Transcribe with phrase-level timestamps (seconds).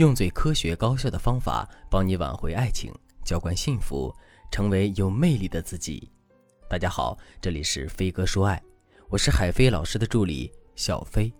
[0.00, 2.90] 用最科学高效的方法帮你挽回爱情，
[3.22, 4.10] 浇灌幸福，
[4.50, 6.10] 成为有魅力的自己。
[6.70, 8.62] 大家好，这里是飞哥说爱，
[9.10, 11.30] 我是海飞老师的助理小飞。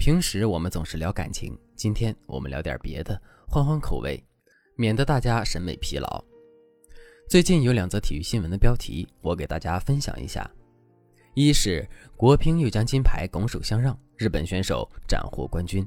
[0.00, 4.20] 平时我们总是聊感情，今天我们聊点别的，换换口味，
[4.74, 6.24] 免得大家审美疲劳。
[7.28, 10.50] 最近有两则体育新闻的标题，我给大家分享一下：
[11.34, 15.86] 一是国乒又将金牌拱手相让，日本选手斩获冠军；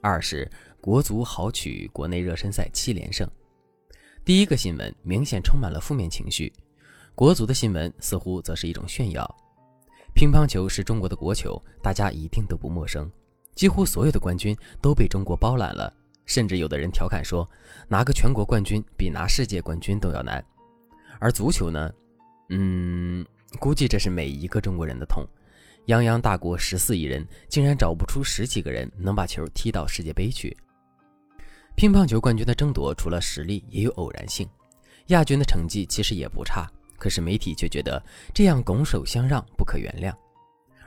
[0.00, 0.48] 二是。
[0.80, 3.28] 国足豪取国内热身赛七连胜。
[4.24, 6.52] 第一个新闻明显充满了负面情绪，
[7.14, 9.36] 国足的新闻似乎则是一种炫耀。
[10.14, 13.10] 乒乓球是中国的国球，大家一定都不陌生，
[13.54, 15.92] 几乎所有的冠军都被中国包揽了。
[16.26, 17.48] 甚至有的人调侃说，
[17.88, 20.44] 拿个全国冠军比拿世界冠军都要难。
[21.18, 21.90] 而足球呢？
[22.50, 23.24] 嗯，
[23.58, 25.26] 估计这是每一个中国人的痛。
[25.86, 30.54] 泱泱大国十四亿人，竟然找不出十几个人能把球踢到世界杯去。
[31.78, 34.44] 乒乓球冠军的争夺，除了实力，也有偶然性。
[35.06, 38.04] 亚军的成绩其实也不差，可是媒体却觉得
[38.34, 40.12] 这样拱手相让不可原谅。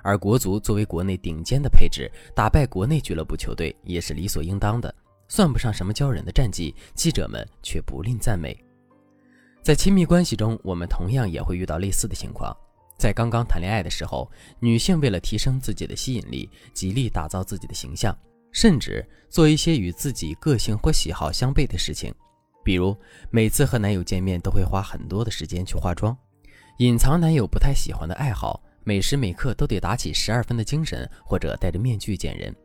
[0.04, 4.94] 而国足作为国内顶尖的配置，打败国内俱乐部球队也是理所应当的，
[5.30, 6.76] 算不上什么骄人的战绩。
[6.94, 8.54] 记者们却不吝赞美。
[9.62, 12.54] 在亲密关系中，我们同样也会遇到类似的情况。
[12.98, 18.14] 在刚刚谈恋爱的时候，女性为了提升自己的吸引力，极力打造自己的形象。
[18.52, 22.14] 甚至做一些与自己个性或喜好相悖的事情，
[22.64, 22.96] 比如
[23.30, 26.16] 每次和男友见面都会花很多的时间去化妆，
[26.78, 32.56] 隐藏男友不太喜欢的爱好，每时每刻都得打起十二分的精神，或者戴着面具见人，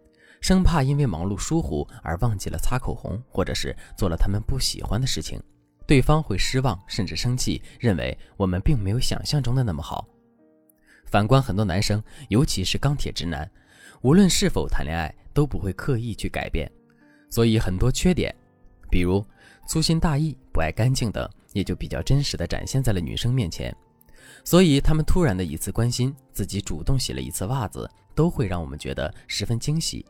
[0.40, 5.40] 生怕因为忙碌疏忽而忘记了擦口红，或者是做了他们不喜欢的事情，
[5.86, 10.06] 对方会失望甚至生气，认为我们并没有想象中的那么好。
[11.04, 13.48] 反观很多男生，尤其是钢铁直男，
[14.06, 15.12] 无论是否谈恋爱。
[15.36, 16.66] 都不会刻意去改变，
[17.28, 18.34] 所以很多缺点，
[18.90, 19.22] 比如
[19.68, 23.70] 粗心大意、不爱干净等，也就比较真实的展现在了女生面前。
[24.42, 30.06] 所以他们突然的一次关心，自己主动洗了一次袜子，都会让我们觉得十分惊喜。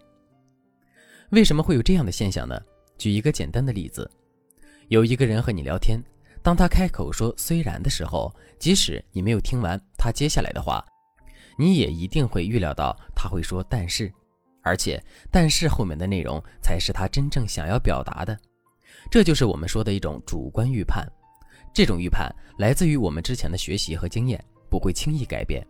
[1.30, 2.56] 为什么会有这样的现象呢？
[2.96, 4.08] 举一个简单的例子，
[4.86, 6.00] 有一个人和你聊天，
[6.40, 10.86] 当他开口说“虽然”的时候，即使你没有听完他接下来的话，
[11.56, 14.12] 你也一定会预料到他会说“但是”。
[14.62, 18.36] 而且，但是后面的内容才是他真正想要表达的，
[19.10, 21.06] 这就是我们说的一种主观预判。
[21.72, 25.64] 这种预判来自于我们之前的学习和经验，不会轻易改变。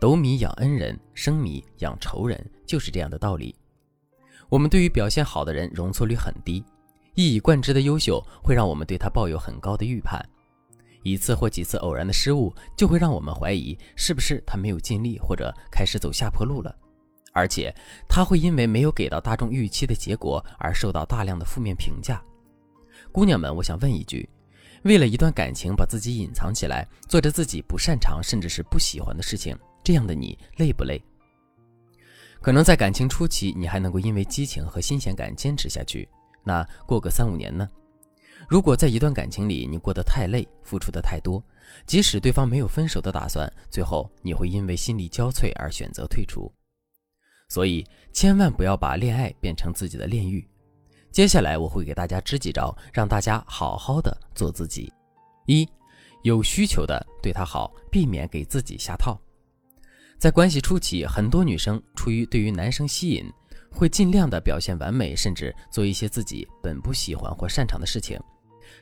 [0.00, 3.54] 斗米养恩人，生米养仇人，就是这样的道理。
[4.48, 6.64] 我们对于表现好的人容错率很低，
[7.14, 10.24] 一以贯之的优秀会让我们对他抱有很高的预判。
[11.10, 16.74] 一次或几次偶然的失误，就会让我们怀疑是不是他没有尽力，或者开始走下坡路了。
[17.32, 17.74] 而且
[18.08, 22.22] 他会因为没有给到大众预期的结果而受到大量的负面评价。
[23.12, 24.28] 姑娘们，我想问一句：
[24.84, 31.02] 为了一段感情把自己隐藏起来，做着自己不擅长甚至是不喜欢的事情，这样的你累不累？
[32.40, 36.08] 可能在感情初期，你还能够因为激情和新鲜感坚持下去。
[36.42, 37.68] 那过个三五年呢？
[38.48, 41.42] 如果在一段感情里你过得太累，付出的太多，
[41.84, 46.50] 即使对方没有分手的打算，最后你会因为心力交瘁而选择退出。
[47.48, 50.46] 所以，千万不要把恋爱变成自己的炼狱。
[51.10, 54.92] 接下来我会给大家支几招，让大家好好的做自己。
[55.46, 55.68] 一，
[56.22, 59.18] 有需求的对他好，避免给自己下套。
[60.18, 63.24] 在关系初期，很多女生出于对于男生吸引，
[63.70, 68.18] 会尽量的表现完美，甚至做一些自己本不喜欢或擅长的事情，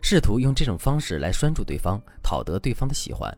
[0.03, 3.37] 试图用这种方式来拴住对方，讨得对方的喜欢。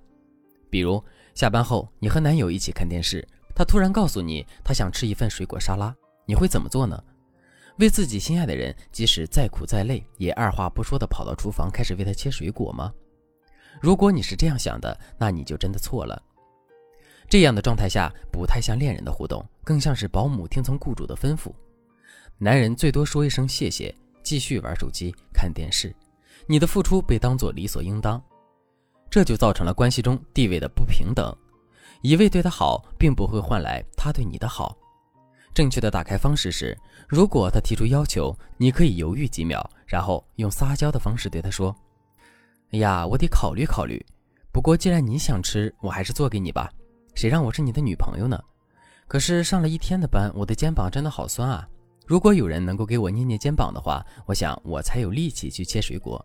[0.69, 1.03] 比如，
[1.35, 3.27] 下班后你和男友一起看电视。
[3.55, 5.95] 他突然告诉你，他想吃一份水果沙拉，
[6.27, 7.03] 你会怎么做呢？
[7.79, 12.93] 为自己心爱的人，即使再苦再累，也二话不说地跑到厨房开始为他切水果吗？
[13.81, 16.23] 如果你是这样想的，那你就真的错了。
[17.29, 21.53] 这样的状态下，不太像恋人的互动，更像是保姆听从雇主的吩咐。
[22.39, 25.95] 男人最多说一声谢谢，继续玩手机、看电视，
[26.49, 28.23] 你的付出被当作理所应当，
[29.11, 31.37] 这就造成了关系中地位的不平等。
[32.03, 34.77] 一味对他好，并不会换来他对你的好。
[35.53, 36.77] 正确的打开方式是：
[37.09, 41.75] 如果他提出要求，你可以犹豫几秒，然后用撒娇的方式对他说
[42.71, 44.05] ：“哎呀，我得考虑考虑。
[44.53, 46.71] 不过既然你想吃，我还是做给你吧。
[47.15, 48.39] 谁让我是你的女朋友呢？
[49.09, 51.67] 可是上了一天的班，我的肩膀真的好酸啊！
[52.07, 56.25] 如果有人能够给我捏捏肩膀的话，我想我才有力气去切水果。”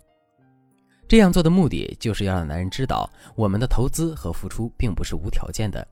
[1.11, 5.85] 这样做的目的就是要让男人知道，我们的投资和付出并不是无条件的。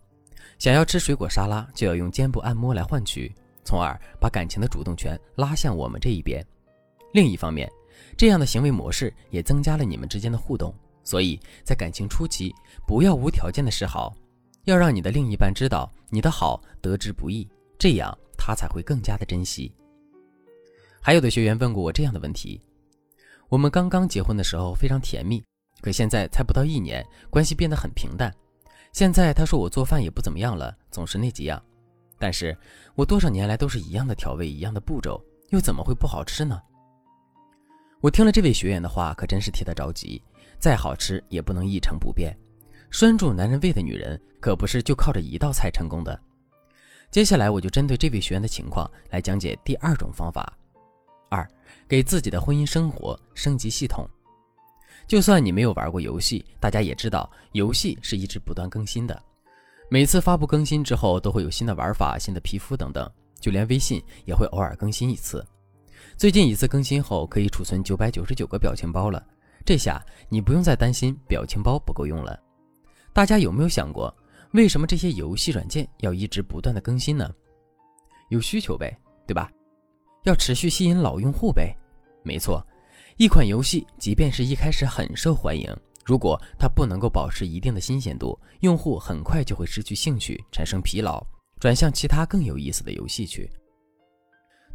[0.58, 3.30] 想要吃水果沙拉，就要用肩部按摩来换取。
[3.66, 6.42] 从而把感情的主动权拉向我们这一边。
[7.12, 7.70] 另一方面，
[8.16, 10.74] 这样的行为模式也增加了你们之间的互动。
[11.04, 12.56] 所以在感情初期，
[12.88, 14.16] 不要无条件的示好，
[14.64, 17.46] 要让你的另一半知道你的好得之不易，
[17.78, 19.70] 这样他才会更加的珍惜。
[21.02, 22.62] 还有的学员问过我这样的问题：
[23.50, 25.44] 我们刚刚结婚的时候非常甜蜜，
[25.82, 28.32] 可现在才不到一年，关系变得很平淡。
[28.94, 31.60] 现在他说我做饭也不怎么样了，总是那几样。
[32.20, 32.56] 但是
[32.94, 35.20] 我多少年来都是一样的调味，一样的步骤，
[35.50, 36.62] 又怎么会不好吃呢？
[38.02, 40.22] 我听了这位学员的话，可真是替他着急。
[40.60, 42.38] 再好吃也不能一成不变，
[42.92, 46.20] 拴住男人胃的女人可不是就靠着一道菜成功的。
[47.10, 50.56] 接下来我就针对这位学员的情况来讲解第二种方法：
[51.30, 51.48] 二，
[51.88, 54.08] 给自己的婚姻生活升级系统。
[55.08, 59.20] 就算你没有玩过游戏，大家也知道游戏是一直不断更新的。
[59.90, 65.44] 每次发布更新之后，都会有新的玩法、新的皮肤等等，就连微信也会偶尔更新一次。
[66.16, 69.26] 最近一次更新后，可以储存九百九十九个表情包了。
[69.66, 72.40] 这下你不用再担心表情包不够用了。
[73.14, 74.16] 大家有没有想过，
[74.52, 77.34] 为什么这些游戏软件要一直不断的更新呢？
[78.30, 79.52] 有需求呗，对吧？
[80.24, 81.76] 要持续吸引老用户呗。
[82.24, 82.66] 没错，
[83.18, 85.74] 一款游戏即便是一开始很受欢迎，
[86.06, 91.26] 如果它不能够保持一定的新鲜度，用户很快就会失去兴趣，产生疲劳，
[91.60, 93.50] 转向其他更有意思的游戏去。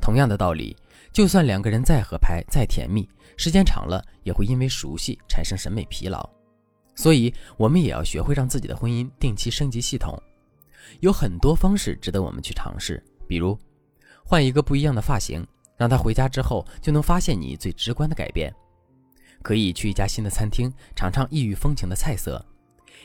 [0.01, 0.77] 同样的道理，
[1.13, 6.29] 就算两个人再合拍、再甜蜜，时间长了也会因为熟悉产生审美疲劳。
[6.97, 10.21] 所以，我们也要学会让自己的婚姻定期升级系统。
[11.01, 13.59] 有很多方式值得我们去尝试，比如
[14.25, 18.51] 换一个不一样的发型，让他回家之后就能发现你最直观的改变；
[19.43, 22.43] 可以去一家新的餐厅尝尝异域风情的菜色；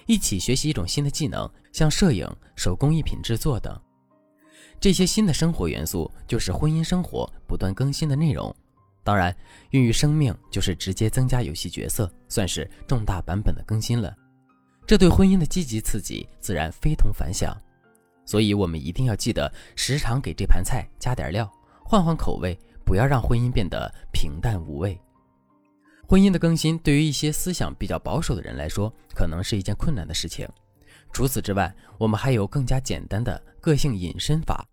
[0.08, 3.80] 一起学习一种新的技能，像摄影、手工艺品制作等。
[4.80, 8.56] 这些新的生活元素就是婚姻生活不断更新的内容。
[9.04, 9.36] 当然，
[9.72, 14.16] 孕育生命就是直接增加游戏角色，算是重大版本的更新了。
[14.88, 17.56] 这对婚姻的积极刺激自然非同凡响。
[18.30, 21.52] 所以，我们一定要记得时常给这盘菜加点料，
[21.84, 22.56] 换换口味，
[22.86, 24.96] 不要让婚姻变得平淡无味。
[26.08, 30.48] 婚姻的更新对于一些思想比较保守的人来说，可能是一件困难的事情。
[31.12, 34.64] 除此之外，我们还有更加简单的个性隐身法，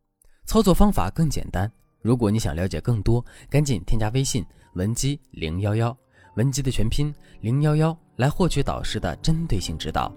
[0.44, 1.72] 操作方法更简单。
[2.02, 4.44] 如果你想了解更多，赶紧添加微信
[4.74, 5.96] 文姬零幺幺，
[6.34, 7.10] 文姬的全拼
[7.40, 10.14] 零幺幺，来获取导师的针对性指导。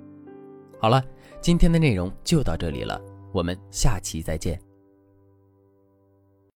[0.78, 1.02] 好了，
[1.40, 4.69] 今天的内容就到这里了，我们下期再见。